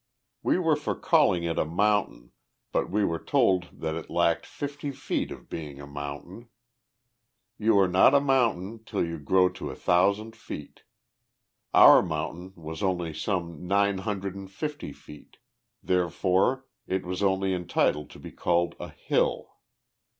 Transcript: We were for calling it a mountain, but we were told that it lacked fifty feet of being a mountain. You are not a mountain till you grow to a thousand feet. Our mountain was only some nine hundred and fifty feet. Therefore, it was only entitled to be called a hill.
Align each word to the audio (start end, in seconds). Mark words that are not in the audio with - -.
We 0.41 0.57
were 0.57 0.75
for 0.75 0.95
calling 0.95 1.43
it 1.43 1.59
a 1.59 1.63
mountain, 1.63 2.31
but 2.71 2.89
we 2.89 3.05
were 3.05 3.19
told 3.19 3.69
that 3.71 3.93
it 3.93 4.09
lacked 4.09 4.47
fifty 4.47 4.89
feet 4.89 5.29
of 5.29 5.47
being 5.47 5.79
a 5.79 5.85
mountain. 5.85 6.49
You 7.59 7.77
are 7.77 7.87
not 7.87 8.15
a 8.15 8.19
mountain 8.19 8.83
till 8.83 9.05
you 9.05 9.19
grow 9.19 9.47
to 9.49 9.69
a 9.69 9.75
thousand 9.75 10.35
feet. 10.35 10.81
Our 11.71 12.01
mountain 12.01 12.53
was 12.55 12.81
only 12.81 13.13
some 13.13 13.67
nine 13.67 13.99
hundred 13.99 14.33
and 14.33 14.49
fifty 14.49 14.91
feet. 14.91 15.37
Therefore, 15.83 16.65
it 16.87 17.05
was 17.05 17.21
only 17.21 17.53
entitled 17.53 18.09
to 18.09 18.19
be 18.19 18.31
called 18.31 18.73
a 18.79 18.89
hill. 18.89 19.53